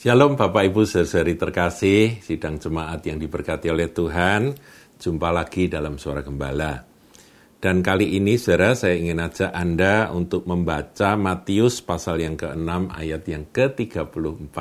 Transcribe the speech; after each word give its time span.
Shalom 0.00 0.32
Bapak 0.32 0.64
Ibu 0.64 0.88
saudari 0.88 1.36
terkasih, 1.36 2.24
sidang 2.24 2.56
jemaat 2.56 3.04
yang 3.04 3.20
diberkati 3.20 3.68
oleh 3.68 3.92
Tuhan. 3.92 4.56
Jumpa 4.96 5.28
lagi 5.28 5.68
dalam 5.68 6.00
Suara 6.00 6.24
Gembala. 6.24 6.80
Dan 7.60 7.84
kali 7.84 8.16
ini 8.16 8.40
saudara 8.40 8.72
saya 8.72 8.96
ingin 8.96 9.20
ajak 9.20 9.52
Anda 9.52 10.08
untuk 10.08 10.48
membaca 10.48 11.20
Matius 11.20 11.84
pasal 11.84 12.24
yang 12.24 12.40
ke-6 12.40 12.96
ayat 12.96 13.28
yang 13.28 13.44
ke-34. 13.52 14.56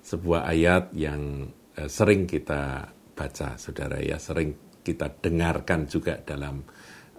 Sebuah 0.00 0.48
ayat 0.48 0.96
yang 0.96 1.44
eh, 1.76 1.84
sering 1.84 2.24
kita 2.24 2.88
baca 3.12 3.60
saudara 3.60 4.00
ya, 4.00 4.16
sering 4.16 4.80
kita 4.80 5.12
dengarkan 5.12 5.84
juga 5.92 6.16
dalam 6.24 6.64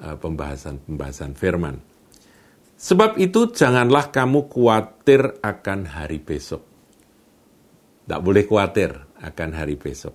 eh, 0.02 0.18
pembahasan-pembahasan 0.18 1.38
firman. 1.38 1.77
Sebab 2.73 3.21
itu 3.21 3.54
janganlah 3.54 4.09
kamu 4.09 4.49
khawatir 4.49 5.46
akan 5.46 5.93
hari 5.93 6.18
besok 6.18 6.73
tidak 8.05 8.22
boleh 8.22 8.44
khawatir 8.45 8.91
akan 9.18 9.50
hari 9.58 9.76
besok. 9.82 10.13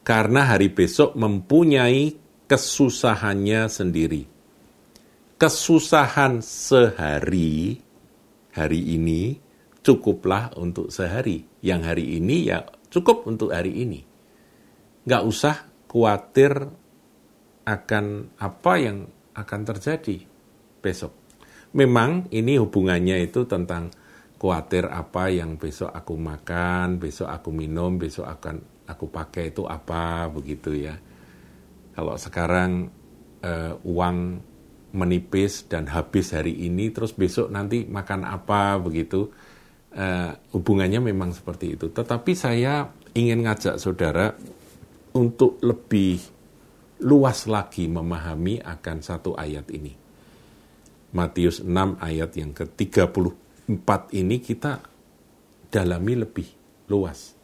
Karena 0.00 0.48
hari 0.48 0.72
besok 0.72 1.12
mempunyai 1.12 2.16
kesusahannya 2.48 3.68
sendiri. 3.68 4.24
Kesusahan 5.36 6.40
sehari, 6.40 7.76
hari 8.56 8.80
ini, 8.96 9.36
cukuplah 9.84 10.56
untuk 10.56 10.88
sehari. 10.88 11.44
Yang 11.60 11.80
hari 11.84 12.04
ini 12.16 12.48
ya 12.48 12.64
cukup 12.88 13.28
untuk 13.28 13.52
hari 13.52 13.84
ini. 13.84 14.00
Nggak 15.04 15.22
usah 15.28 15.56
khawatir 15.88 16.52
akan 17.68 18.04
apa 18.40 18.72
yang 18.80 19.04
akan 19.36 19.60
terjadi 19.68 20.24
besok. 20.80 21.12
Memang 21.76 22.26
ini 22.34 22.58
hubungannya 22.58 23.30
itu 23.30 23.46
tentang 23.46 23.94
khawatir 24.40 24.88
apa 24.88 25.28
yang 25.28 25.60
besok 25.60 25.92
aku 25.92 26.16
makan, 26.16 26.96
besok 26.96 27.28
aku 27.28 27.52
minum, 27.52 28.00
besok 28.00 28.24
akan 28.24 28.88
aku 28.88 29.12
pakai 29.12 29.52
itu 29.52 29.68
apa 29.68 30.32
begitu 30.32 30.72
ya. 30.72 30.96
Kalau 31.92 32.16
sekarang 32.16 32.88
uh, 33.44 33.76
uang 33.84 34.40
menipis 34.96 35.68
dan 35.68 35.92
habis 35.92 36.32
hari 36.32 36.56
ini, 36.56 36.88
terus 36.88 37.12
besok 37.12 37.52
nanti 37.52 37.84
makan 37.84 38.24
apa 38.24 38.80
begitu, 38.80 39.28
uh, 39.92 40.32
hubungannya 40.56 41.04
memang 41.04 41.36
seperti 41.36 41.76
itu. 41.76 41.92
Tetapi 41.92 42.32
saya 42.32 42.88
ingin 43.12 43.44
ngajak 43.44 43.76
saudara 43.76 44.32
untuk 45.12 45.60
lebih 45.60 46.16
luas 47.04 47.44
lagi 47.44 47.92
memahami 47.92 48.64
akan 48.64 48.96
satu 49.04 49.36
ayat 49.36 49.68
ini. 49.68 49.92
Matius 51.12 51.60
6 51.60 52.00
ayat 52.00 52.30
yang 52.40 52.56
ke-30 52.56 53.49
empat 53.70 54.10
ini 54.18 54.42
kita 54.42 54.82
dalami 55.70 56.18
lebih 56.18 56.48
luas. 56.90 57.38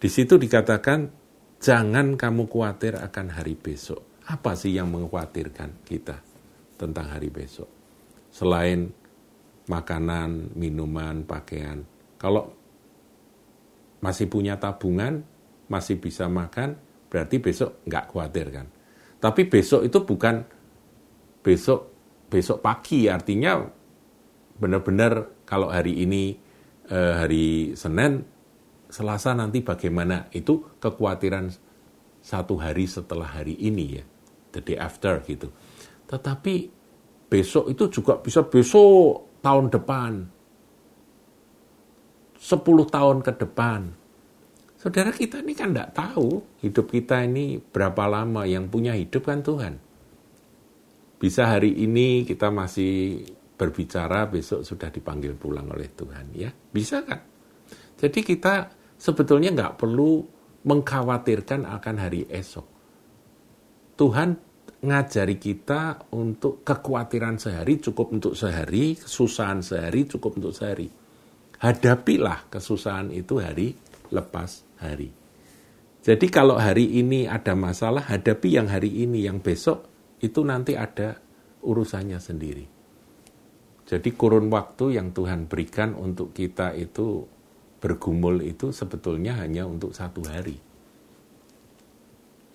Di 0.00 0.08
situ 0.08 0.40
dikatakan, 0.40 1.12
jangan 1.60 2.16
kamu 2.16 2.48
khawatir 2.48 2.96
akan 2.96 3.36
hari 3.36 3.52
besok. 3.52 4.24
Apa 4.24 4.56
sih 4.56 4.72
yang 4.72 4.88
mengkhawatirkan 4.88 5.84
kita 5.84 6.16
tentang 6.80 7.12
hari 7.12 7.28
besok? 7.28 7.68
Selain 8.32 8.88
makanan, 9.68 10.56
minuman, 10.56 11.28
pakaian. 11.28 11.84
Kalau 12.16 12.48
masih 14.00 14.30
punya 14.32 14.56
tabungan, 14.56 15.20
masih 15.68 16.00
bisa 16.00 16.30
makan, 16.32 16.80
berarti 17.12 17.36
besok 17.36 17.84
nggak 17.84 18.04
khawatir 18.08 18.46
kan. 18.48 18.66
Tapi 19.18 19.44
besok 19.50 19.84
itu 19.84 19.98
bukan 20.06 20.40
besok 21.44 21.80
besok 22.28 22.60
pagi, 22.60 23.08
artinya 23.08 23.77
benar-benar 24.58 25.30
kalau 25.46 25.70
hari 25.70 26.02
ini 26.02 26.36
eh, 26.90 27.14
hari 27.14 27.46
Senin, 27.78 28.26
Selasa 28.88 29.36
nanti 29.36 29.60
bagaimana? 29.60 30.32
Itu 30.32 30.80
kekhawatiran 30.80 31.52
satu 32.24 32.58
hari 32.60 32.88
setelah 32.88 33.40
hari 33.40 33.56
ini 33.56 34.00
ya, 34.00 34.04
the 34.52 34.60
day 34.64 34.76
after 34.80 35.20
gitu. 35.24 35.52
Tetapi 36.08 36.54
besok 37.28 37.68
itu 37.68 38.00
juga 38.00 38.16
bisa 38.18 38.42
besok 38.44 39.40
tahun 39.44 39.68
depan, 39.68 40.12
10 42.38 42.64
tahun 42.88 43.18
ke 43.20 43.32
depan. 43.44 43.80
Saudara 44.78 45.10
kita 45.10 45.42
ini 45.42 45.58
kan 45.58 45.74
tidak 45.74 45.90
tahu 45.92 46.40
hidup 46.62 46.86
kita 46.86 47.26
ini 47.26 47.58
berapa 47.58 48.06
lama 48.06 48.46
yang 48.46 48.70
punya 48.70 48.94
hidup 48.94 49.26
kan 49.26 49.42
Tuhan. 49.42 49.74
Bisa 51.18 51.50
hari 51.50 51.74
ini 51.74 52.22
kita 52.22 52.48
masih 52.54 53.26
berbicara 53.58 54.30
besok 54.30 54.62
sudah 54.62 54.86
dipanggil 54.94 55.34
pulang 55.34 55.66
oleh 55.74 55.90
Tuhan 55.90 56.30
ya. 56.30 56.46
Bisa 56.54 57.02
kan? 57.02 57.18
Jadi 57.98 58.22
kita 58.22 58.70
sebetulnya 58.94 59.50
nggak 59.50 59.74
perlu 59.74 60.22
mengkhawatirkan 60.62 61.66
akan 61.66 61.96
hari 61.98 62.22
esok. 62.30 62.66
Tuhan 63.98 64.30
ngajari 64.78 65.42
kita 65.42 66.14
untuk 66.14 66.62
kekhawatiran 66.62 67.42
sehari 67.42 67.82
cukup 67.82 68.14
untuk 68.14 68.38
sehari 68.38 68.94
kesusahan 68.94 69.58
sehari 69.58 70.06
cukup 70.06 70.38
untuk 70.38 70.54
sehari. 70.54 70.86
Hadapilah 71.58 72.46
kesusahan 72.46 73.10
itu 73.10 73.42
hari 73.42 73.74
lepas 74.14 74.62
hari. 74.78 75.10
Jadi 75.98 76.30
kalau 76.30 76.54
hari 76.54 77.02
ini 77.02 77.26
ada 77.26 77.58
masalah 77.58 78.06
hadapi 78.06 78.54
yang 78.54 78.70
hari 78.70 79.02
ini 79.02 79.26
yang 79.26 79.42
besok 79.42 79.90
itu 80.22 80.46
nanti 80.46 80.78
ada 80.78 81.18
urusannya 81.66 82.22
sendiri 82.22 82.77
jadi 83.88 84.12
kurun 84.12 84.52
waktu 84.52 85.00
yang 85.00 85.16
Tuhan 85.16 85.48
berikan 85.48 85.96
untuk 85.96 86.36
kita 86.36 86.76
itu 86.76 87.24
bergumul 87.80 88.44
itu 88.44 88.68
sebetulnya 88.68 89.40
hanya 89.40 89.64
untuk 89.64 89.96
satu 89.96 90.20
hari. 90.28 90.60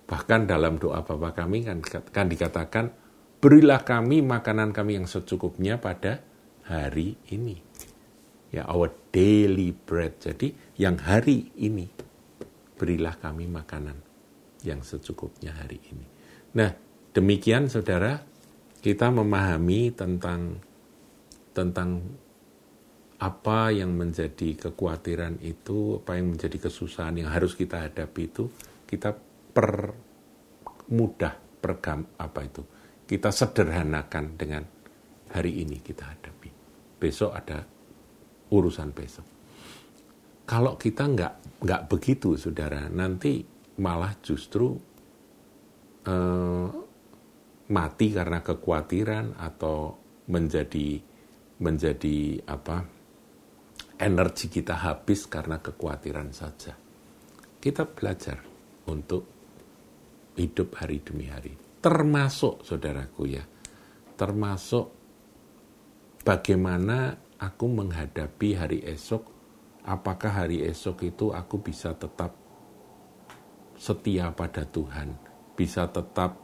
Bahkan 0.06 0.46
dalam 0.46 0.78
doa 0.78 1.02
Bapa 1.02 1.34
kami 1.34 1.66
kan, 1.66 1.82
kan 2.14 2.30
dikatakan, 2.30 2.94
berilah 3.42 3.82
kami 3.82 4.22
makanan 4.22 4.70
kami 4.70 4.94
yang 4.94 5.10
secukupnya 5.10 5.82
pada 5.82 6.22
hari 6.70 7.18
ini. 7.34 7.58
Ya, 8.54 8.70
our 8.70 8.94
daily 9.10 9.74
bread. 9.74 10.22
Jadi 10.22 10.54
yang 10.78 11.02
hari 11.02 11.50
ini, 11.58 11.90
berilah 12.78 13.18
kami 13.18 13.50
makanan 13.50 13.98
yang 14.62 14.86
secukupnya 14.86 15.50
hari 15.50 15.82
ini. 15.90 16.06
Nah, 16.54 16.70
demikian 17.10 17.66
saudara, 17.66 18.22
kita 18.78 19.10
memahami 19.10 19.90
tentang 19.90 20.62
tentang 21.54 22.02
apa 23.22 23.70
yang 23.70 23.94
menjadi 23.94 24.68
kekhawatiran 24.68 25.40
itu, 25.40 26.02
apa 26.02 26.18
yang 26.18 26.34
menjadi 26.34 26.68
kesusahan 26.68 27.24
yang 27.24 27.30
harus 27.30 27.54
kita 27.54 27.86
hadapi 27.88 28.28
itu, 28.28 28.50
kita 28.84 29.16
permudah, 29.54 31.34
pergam, 31.62 32.04
apa 32.18 32.40
itu, 32.44 32.66
kita 33.06 33.30
sederhanakan 33.30 34.34
dengan 34.36 34.66
hari 35.30 35.62
ini 35.62 35.80
kita 35.80 36.04
hadapi. 36.04 36.50
Besok 36.98 37.32
ada 37.32 37.64
urusan 38.50 38.90
besok. 38.92 39.26
Kalau 40.44 40.76
kita 40.76 41.08
nggak 41.08 41.64
nggak 41.64 41.82
begitu, 41.88 42.36
saudara, 42.36 42.92
nanti 42.92 43.40
malah 43.80 44.12
justru 44.20 44.76
eh, 46.04 46.66
mati 47.72 48.06
karena 48.12 48.44
kekhawatiran 48.44 49.40
atau 49.40 49.96
menjadi 50.28 51.13
menjadi 51.64 52.44
apa 52.44 52.84
energi 53.96 54.52
kita 54.52 54.76
habis 54.84 55.24
karena 55.24 55.64
kekhawatiran 55.64 56.28
saja. 56.36 56.76
Kita 57.56 57.88
belajar 57.88 58.44
untuk 58.92 59.24
hidup 60.36 60.76
hari 60.76 61.00
demi 61.00 61.32
hari. 61.32 61.56
Termasuk 61.80 62.60
saudaraku 62.60 63.22
ya, 63.32 63.44
termasuk 64.20 64.92
bagaimana 66.20 67.16
aku 67.40 67.64
menghadapi 67.64 68.48
hari 68.52 68.78
esok. 68.84 69.32
Apakah 69.84 70.44
hari 70.44 70.64
esok 70.64 71.04
itu 71.04 71.32
aku 71.32 71.60
bisa 71.60 71.92
tetap 71.96 72.32
setia 73.76 74.32
pada 74.32 74.64
Tuhan, 74.64 75.12
bisa 75.56 75.88
tetap 75.88 76.40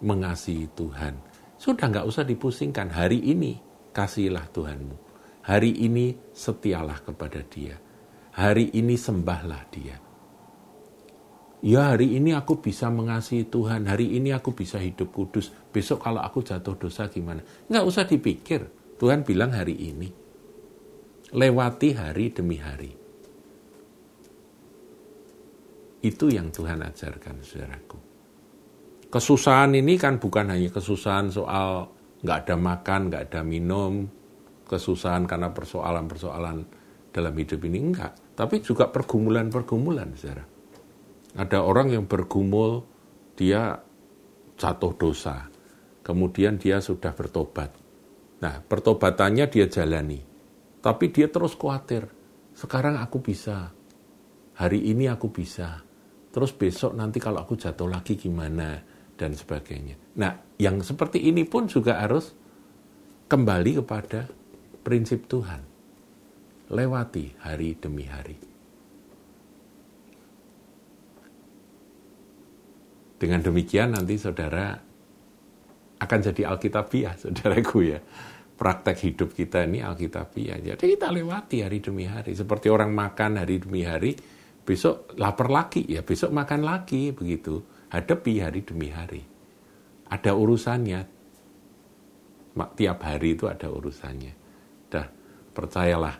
mengasihi 0.00 0.64
Tuhan. 0.72 1.16
Sudah 1.60 1.92
nggak 1.92 2.08
usah 2.08 2.24
dipusingkan 2.24 2.88
hari 2.88 3.20
ini 3.20 3.69
kasihilah 3.92 4.46
Tuhanmu. 4.50 4.96
Hari 5.46 5.84
ini 5.86 6.14
setialah 6.30 7.02
kepada 7.02 7.42
dia. 7.42 7.74
Hari 8.36 8.74
ini 8.78 8.94
sembahlah 8.94 9.62
dia. 9.72 9.96
Ya 11.60 11.92
hari 11.92 12.16
ini 12.16 12.32
aku 12.32 12.56
bisa 12.64 12.88
mengasihi 12.88 13.44
Tuhan, 13.52 13.84
hari 13.84 14.16
ini 14.16 14.32
aku 14.32 14.56
bisa 14.56 14.80
hidup 14.80 15.12
kudus, 15.12 15.52
besok 15.68 16.00
kalau 16.00 16.24
aku 16.24 16.40
jatuh 16.40 16.72
dosa 16.80 17.12
gimana? 17.12 17.44
Nggak 17.68 17.84
usah 17.84 18.04
dipikir, 18.08 18.64
Tuhan 18.96 19.28
bilang 19.28 19.52
hari 19.52 19.76
ini. 19.76 20.08
Lewati 21.36 21.92
hari 21.92 22.32
demi 22.32 22.56
hari. 22.56 22.92
Itu 26.00 26.32
yang 26.32 26.48
Tuhan 26.48 26.80
ajarkan, 26.80 27.44
saudaraku. 27.44 27.98
Kesusahan 29.12 29.76
ini 29.76 30.00
kan 30.00 30.16
bukan 30.16 30.48
hanya 30.48 30.72
kesusahan 30.72 31.28
soal 31.28 31.92
nggak 32.20 32.38
ada 32.46 32.56
makan, 32.56 33.00
nggak 33.08 33.22
ada 33.32 33.40
minum, 33.40 34.08
kesusahan 34.68 35.24
karena 35.26 35.50
persoalan-persoalan 35.50 36.58
dalam 37.10 37.34
hidup 37.34 37.60
ini 37.66 37.78
enggak. 37.80 38.14
tapi 38.40 38.64
juga 38.64 38.88
pergumulan-pergumulan, 38.88 40.16
saudara. 40.16 40.40
Ada 41.36 41.60
orang 41.60 41.92
yang 41.92 42.08
bergumul, 42.08 42.80
dia 43.36 43.76
jatuh 44.56 44.96
dosa, 44.96 45.44
kemudian 46.00 46.56
dia 46.56 46.80
sudah 46.80 47.12
bertobat. 47.12 47.68
Nah, 48.40 48.64
pertobatannya 48.64 49.44
dia 49.52 49.68
jalani, 49.68 50.24
tapi 50.80 51.12
dia 51.12 51.28
terus 51.28 51.52
khawatir. 51.52 52.08
Sekarang 52.56 52.96
aku 52.96 53.20
bisa, 53.20 53.68
hari 54.56 54.88
ini 54.88 55.04
aku 55.12 55.28
bisa, 55.28 55.84
terus 56.32 56.56
besok 56.56 56.96
nanti 56.96 57.20
kalau 57.20 57.44
aku 57.44 57.60
jatuh 57.60 57.92
lagi 57.92 58.16
gimana, 58.16 58.80
dan 59.20 59.36
sebagainya. 59.36 60.09
Nah, 60.20 60.36
yang 60.60 60.84
seperti 60.84 61.24
ini 61.24 61.48
pun 61.48 61.64
juga 61.64 61.96
harus 61.96 62.36
kembali 63.32 63.80
kepada 63.80 64.28
prinsip 64.84 65.24
Tuhan. 65.24 65.64
Lewati 66.70 67.40
hari 67.40 67.74
demi 67.80 68.04
hari. 68.04 68.36
Dengan 73.20 73.40
demikian 73.44 73.96
nanti 73.96 74.16
saudara 74.16 74.76
akan 76.00 76.18
jadi 76.20 76.52
Alkitabiah, 76.52 77.16
saudaraku 77.24 77.78
ya. 77.88 78.00
Praktek 78.60 78.96
hidup 79.08 79.32
kita 79.32 79.64
ini 79.64 79.80
Alkitabiah. 79.80 80.60
Jadi 80.60 80.84
kita 80.84 81.08
lewati 81.08 81.64
hari 81.64 81.80
demi 81.80 82.04
hari. 82.04 82.36
Seperti 82.36 82.68
orang 82.68 82.92
makan 82.92 83.40
hari 83.40 83.56
demi 83.56 83.88
hari, 83.88 84.12
besok 84.68 85.16
lapar 85.16 85.48
lagi, 85.48 85.88
ya 85.88 86.04
besok 86.04 86.28
makan 86.28 86.60
lagi, 86.60 87.08
begitu. 87.16 87.64
Hadapi 87.88 88.32
hari 88.44 88.60
demi 88.60 88.92
hari. 88.92 89.39
Ada 90.10 90.34
urusannya. 90.34 91.00
Tiap 92.58 92.98
hari 93.00 93.38
itu 93.38 93.46
ada 93.46 93.70
urusannya. 93.70 94.34
Dah, 94.90 95.06
percayalah 95.54 96.18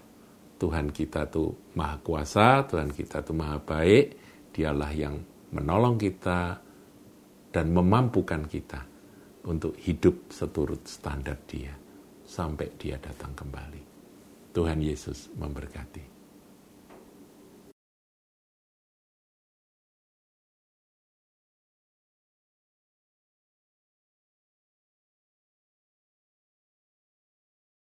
Tuhan 0.57 0.95
kita 0.95 1.27
tuh 1.27 1.75
maha 1.75 1.99
kuasa, 1.99 2.63
Tuhan 2.71 2.95
kita 2.95 3.27
tuh 3.27 3.35
maha 3.35 3.59
baik, 3.59 4.05
dialah 4.55 4.93
yang 4.95 5.19
menolong 5.51 5.99
kita, 5.99 6.63
dan 7.51 7.67
memampukan 7.75 8.47
kita 8.47 8.87
untuk 9.51 9.75
hidup 9.83 10.31
seturut 10.31 10.87
standar 10.87 11.35
Dia 11.51 11.75
sampai 12.23 12.71
Dia 12.79 12.95
datang 13.03 13.35
kembali. 13.35 13.83
Tuhan 14.55 14.79
Yesus 14.79 15.35
memberkati. 15.35 16.20